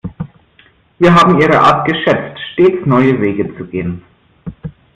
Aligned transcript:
Wir 0.97 1.13
haben 1.13 1.39
ihre 1.39 1.59
Art 1.59 1.87
geschätzt, 1.87 2.39
stets 2.53 2.87
neue 2.87 3.21
Wege 3.21 3.55
zu 3.55 3.65
gehen. 3.67 4.01